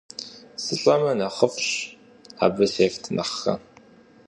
СылӀэмэ 0.63 1.13
нэхъыфӀщ, 1.19 1.69
абы 2.43 2.65
сефт 2.73 3.03
нэхърэ. 3.15 3.53